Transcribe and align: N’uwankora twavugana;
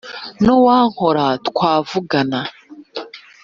N’uwankora 0.43 1.25
twavugana; 1.47 2.39